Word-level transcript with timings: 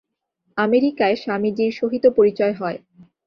আমেরিকায় 0.57 1.15
স্বামীজীর 1.15 1.71
সহিত 1.79 2.03
পরিচয় 2.17 2.53
হয়। 2.53 2.79